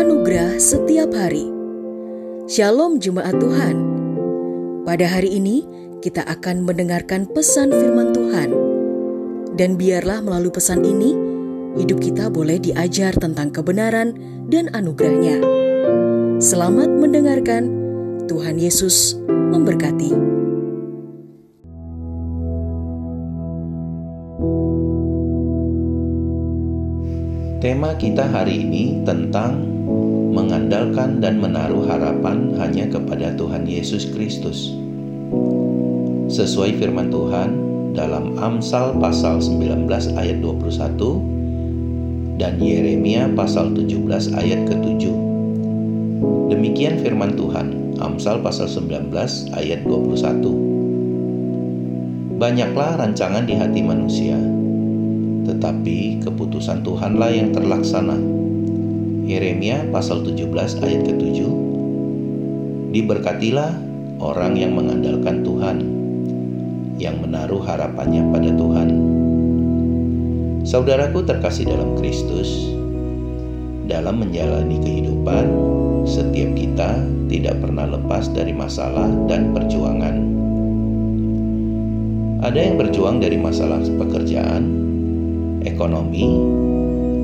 Anugerah 0.00 0.56
setiap 0.56 1.12
hari. 1.12 1.44
Shalom 2.48 3.04
jemaat 3.04 3.36
Tuhan. 3.36 3.76
Pada 4.88 5.04
hari 5.04 5.36
ini 5.36 5.60
kita 6.00 6.24
akan 6.24 6.64
mendengarkan 6.64 7.28
pesan 7.28 7.68
firman 7.68 8.16
Tuhan. 8.16 8.48
Dan 9.60 9.76
biarlah 9.76 10.24
melalui 10.24 10.56
pesan 10.56 10.88
ini 10.88 11.12
hidup 11.76 12.00
kita 12.00 12.32
boleh 12.32 12.56
diajar 12.56 13.12
tentang 13.12 13.52
kebenaran 13.52 14.16
dan 14.48 14.72
anugerahnya. 14.72 15.44
Selamat 16.40 16.88
mendengarkan. 16.88 17.68
Tuhan 18.24 18.56
Yesus 18.56 19.20
memberkati. 19.28 20.16
Tema 27.60 27.92
kita 28.00 28.24
hari 28.24 28.64
ini 28.64 29.04
tentang 29.04 29.79
mengandalkan 30.30 31.18
dan 31.18 31.42
menaruh 31.42 31.82
harapan 31.90 32.54
hanya 32.62 32.86
kepada 32.86 33.34
Tuhan 33.34 33.66
Yesus 33.66 34.06
Kristus. 34.14 34.70
Sesuai 36.30 36.78
firman 36.78 37.10
Tuhan 37.10 37.58
dalam 37.98 38.38
Amsal 38.38 38.94
pasal 39.02 39.42
19 39.42 39.90
ayat 40.14 40.38
21 40.38 42.38
dan 42.38 42.54
Yeremia 42.62 43.26
pasal 43.34 43.74
17 43.74 44.38
ayat 44.38 44.70
ke-7. 44.70 45.10
Demikian 46.54 47.02
firman 47.02 47.34
Tuhan, 47.34 47.98
Amsal 47.98 48.38
pasal 48.40 48.70
19 48.70 49.10
ayat 49.52 49.84
21. 49.84 50.70
Banyaklah 52.40 52.96
rancangan 52.96 53.44
di 53.44 53.52
hati 53.52 53.84
manusia, 53.84 54.40
tetapi 55.44 56.24
keputusan 56.24 56.80
Tuhanlah 56.80 57.36
yang 57.36 57.52
terlaksana. 57.52 58.39
Yeremia 59.30 59.86
pasal 59.94 60.26
17 60.26 60.50
ayat 60.82 61.06
ke-7 61.06 61.38
Diberkatilah 62.90 63.78
orang 64.18 64.58
yang 64.58 64.74
mengandalkan 64.74 65.46
Tuhan, 65.46 65.78
yang 66.98 67.22
menaruh 67.22 67.62
harapannya 67.62 68.26
pada 68.34 68.50
Tuhan. 68.50 68.88
Saudaraku 70.66 71.22
terkasih 71.22 71.70
dalam 71.70 71.94
Kristus, 72.02 72.74
dalam 73.86 74.18
menjalani 74.18 74.82
kehidupan, 74.82 75.46
setiap 76.10 76.50
kita 76.58 76.98
tidak 77.30 77.54
pernah 77.62 77.86
lepas 77.86 78.26
dari 78.34 78.50
masalah 78.50 79.06
dan 79.30 79.54
perjuangan. 79.54 80.16
Ada 82.42 82.58
yang 82.58 82.82
berjuang 82.82 83.22
dari 83.22 83.38
masalah 83.38 83.78
pekerjaan, 83.78 84.66
ekonomi, 85.62 86.26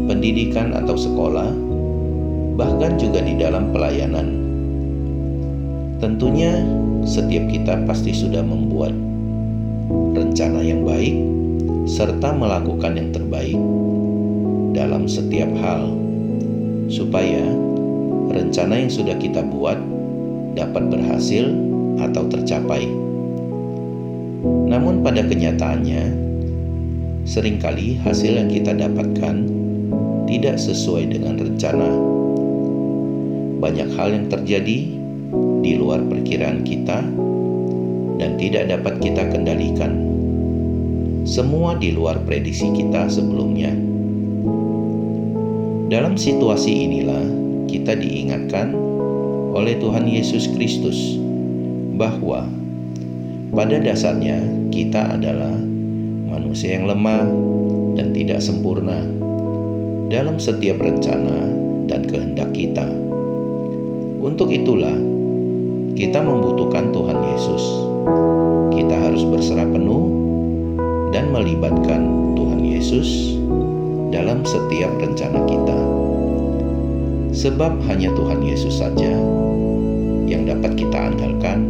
pendidikan 0.07 0.71
atau 0.71 0.95
sekolah, 0.95 1.66
bahkan 2.57 2.97
juga 2.97 3.21
di 3.21 3.37
dalam 3.37 3.71
pelayanan. 3.71 4.43
Tentunya 6.01 6.65
setiap 7.05 7.45
kita 7.49 7.85
pasti 7.85 8.13
sudah 8.13 8.41
membuat 8.41 8.93
rencana 10.17 10.65
yang 10.65 10.83
baik 10.83 11.17
serta 11.87 12.35
melakukan 12.35 12.99
yang 12.99 13.15
terbaik 13.15 13.57
dalam 14.75 15.07
setiap 15.07 15.49
hal 15.63 15.95
supaya 16.91 17.41
rencana 18.33 18.85
yang 18.85 18.93
sudah 18.93 19.17
kita 19.17 19.41
buat 19.41 19.79
dapat 20.57 20.89
berhasil 20.91 21.53
atau 22.01 22.27
tercapai. 22.29 22.89
Namun 24.67 25.01
pada 25.01 25.25
kenyataannya 25.25 26.27
sering 27.27 27.59
kali 27.59 27.99
hasil 28.03 28.37
yang 28.37 28.51
kita 28.51 28.75
dapatkan 28.77 29.47
tidak 30.27 30.57
sesuai 30.59 31.11
dengan 31.11 31.39
rencana. 31.39 32.06
Banyak 33.57 33.89
hal 33.97 34.13
yang 34.13 34.27
terjadi 34.29 34.79
di 35.65 35.73
luar 35.75 36.05
perkiraan 36.05 36.63
kita 36.63 37.03
dan 38.17 38.31
tidak 38.37 38.69
dapat 38.69 39.01
kita 39.01 39.29
kendalikan. 39.33 39.93
Semua 41.27 41.75
di 41.75 41.91
luar 41.91 42.23
prediksi 42.23 42.71
kita 42.71 43.11
sebelumnya. 43.11 43.75
Dalam 45.87 46.19
situasi 46.19 46.87
inilah 46.87 47.25
kita 47.67 47.99
diingatkan 47.99 48.75
oleh 49.55 49.79
Tuhan 49.79 50.07
Yesus 50.07 50.51
Kristus 50.55 51.19
bahwa 51.97 52.47
pada 53.55 53.81
dasarnya 53.81 54.43
kita 54.69 55.17
adalah 55.17 55.55
manusia 56.29 56.77
yang 56.77 56.91
lemah 56.91 57.25
dan 57.97 58.13
tidak 58.13 58.45
sempurna 58.45 59.01
dalam 60.13 60.37
setiap 60.37 60.79
rencana 60.79 61.49
dan 61.89 62.05
kehendak 62.05 62.51
kita. 62.53 63.06
Untuk 64.17 64.49
itulah, 64.49 64.97
kita 65.93 66.25
membutuhkan 66.25 66.89
Tuhan 66.89 67.19
Yesus. 67.21 67.65
Kita 68.73 68.97
harus 68.97 69.29
berserah 69.29 69.69
penuh 69.69 70.09
dan 71.13 71.29
melibatkan 71.33 72.33
Tuhan 72.33 72.61
Yesus 72.65 73.37
dalam 74.09 74.41
setiap 74.49 74.89
rencana 74.97 75.41
kita. 75.45 75.79
Sebab 77.37 77.85
hanya 77.93 78.09
Tuhan 78.17 78.41
Yesus 78.41 78.81
saja 78.81 79.13
yang 80.25 80.49
dapat 80.49 80.81
kita 80.81 81.13
andalkan 81.13 81.69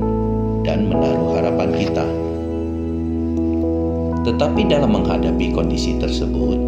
dan 0.63 0.87
menaruh 0.87 1.35
harapan 1.35 1.71
kita. 1.75 2.07
Tetapi 4.23 4.71
dalam 4.71 4.95
menghadapi 4.95 5.51
kondisi 5.51 5.99
tersebut, 5.99 6.59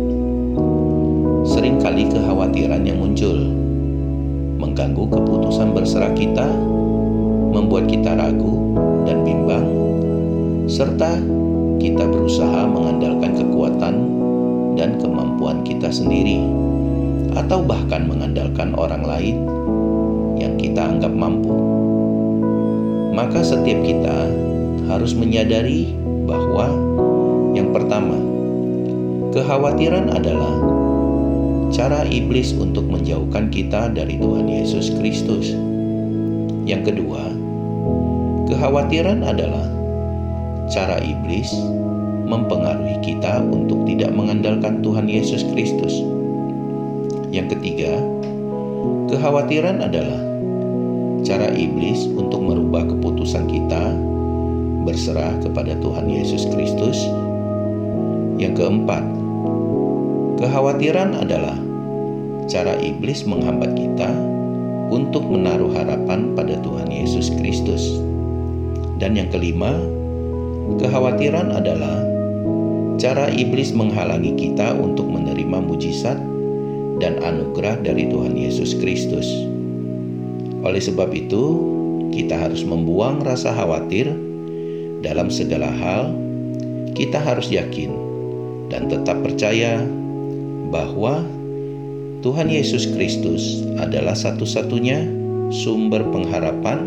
sering 1.47 1.79
kali 1.79 2.07
kekhawatiran 2.11 2.83
yang 2.83 2.99
muncul 3.03 3.68
mengganggu 4.59 5.07
keputusan 5.07 5.71
berserah 5.73 6.13
kita, 6.19 6.45
membuat 7.55 7.87
kita 7.87 8.19
ragu 8.19 8.75
dan 9.07 9.23
bimbang, 9.23 9.67
serta 10.67 11.17
kita 11.79 12.05
berusaha 12.05 12.67
mengandalkan 12.67 13.39
kekuatan 13.39 13.95
dan 14.75 14.99
kemampuan 14.99 15.63
kita 15.63 15.89
sendiri, 15.89 16.43
atau 17.39 17.63
bahkan 17.63 18.11
mengandalkan 18.11 18.75
orang 18.75 19.07
lain 19.07 19.37
yang 20.37 20.59
kita 20.59 20.83
anggap 20.83 21.15
mampu. 21.15 21.55
Maka, 23.15 23.43
setiap 23.43 23.83
kita 23.83 24.31
harus 24.87 25.15
menyadari 25.15 25.91
bahwa 26.27 26.71
yang 27.55 27.75
pertama, 27.75 28.15
kekhawatiran 29.35 30.15
adalah 30.15 30.55
cara 31.69 32.05
iblis 32.09 32.57
untuk 32.57 32.89
menjauhkan 32.89 33.53
kita 33.53 33.93
dari 33.93 34.17
Tuhan 34.17 34.49
Yesus 34.49 34.93
Kristus. 34.97 35.53
Yang 36.65 36.93
kedua, 36.93 37.33
kekhawatiran 38.49 39.25
adalah 39.25 39.69
cara 40.69 41.01
iblis 41.01 41.53
mempengaruhi 42.29 43.01
kita 43.01 43.41
untuk 43.41 43.89
tidak 43.89 44.13
mengandalkan 44.13 44.85
Tuhan 44.85 45.09
Yesus 45.09 45.45
Kristus. 45.53 46.05
Yang 47.33 47.57
ketiga, 47.57 47.97
kekhawatiran 49.09 49.81
adalah 49.85 50.21
cara 51.25 51.53
iblis 51.53 52.09
untuk 52.09 52.41
merubah 52.45 52.85
keputusan 52.89 53.49
kita 53.49 53.97
berserah 54.85 55.37
kepada 55.45 55.77
Tuhan 55.81 56.09
Yesus 56.09 56.49
Kristus 56.49 56.97
yang 58.41 58.57
keempat, 58.57 59.05
kekhawatiran 60.39 61.19
adalah 61.19 61.59
cara 62.47 62.79
iblis 62.79 63.27
menghambat 63.27 63.75
kita 63.75 64.09
untuk 64.89 65.27
menaruh 65.27 65.69
harapan 65.75 66.33
pada 66.33 66.57
Tuhan 66.63 66.89
Yesus 66.89 67.35
Kristus. 67.35 67.99
Dan 69.03 69.19
yang 69.19 69.29
kelima, 69.35 69.75
kekhawatiran 70.79 71.53
adalah 71.53 72.07
cara 72.99 73.31
iblis 73.35 73.75
menghalangi 73.75 74.35
kita 74.39 74.75
untuk 74.79 75.07
menerima 75.11 75.59
mujizat 75.59 76.19
dan 76.99 77.19
anugerah 77.23 77.79
dari 77.83 78.07
Tuhan 78.07 78.35
Yesus 78.35 78.79
Kristus. 78.79 79.27
Oleh 80.63 80.83
sebab 80.83 81.15
itu, 81.15 81.63
kita 82.11 82.35
harus 82.35 82.67
membuang 82.67 83.23
rasa 83.23 83.55
khawatir 83.55 84.11
dalam 85.03 85.31
segala 85.31 85.71
hal. 85.71 86.11
Kita 86.99 87.23
harus 87.23 87.47
yakin 87.47 87.95
dan 88.67 88.91
tetap 88.91 89.23
percaya 89.23 89.79
bahwa 90.69 91.25
Tuhan 92.21 92.51
Yesus 92.51 92.91
Kristus 92.91 93.63
adalah 93.79 94.13
satu-satunya 94.13 95.07
sumber 95.49 96.05
pengharapan 96.13 96.85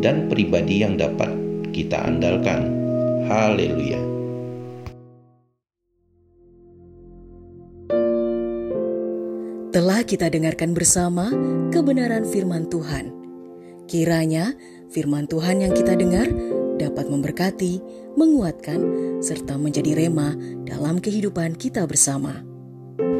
dan 0.00 0.30
pribadi 0.30 0.84
yang 0.84 0.96
dapat 0.96 1.28
kita 1.74 2.00
andalkan. 2.06 2.70
Haleluya! 3.26 3.98
Telah 9.74 10.06
kita 10.06 10.30
dengarkan 10.30 10.70
bersama 10.70 11.34
kebenaran 11.74 12.22
firman 12.30 12.70
Tuhan. 12.70 13.10
Kiranya 13.90 14.54
firman 14.94 15.26
Tuhan 15.26 15.66
yang 15.66 15.74
kita 15.74 15.98
dengar 15.98 16.30
dapat 16.78 17.10
memberkati, 17.10 17.82
menguatkan, 18.14 18.80
serta 19.18 19.58
menjadi 19.58 19.98
rema 19.98 20.38
dalam 20.62 21.02
kehidupan 21.02 21.58
kita 21.58 21.90
bersama. 21.90 22.53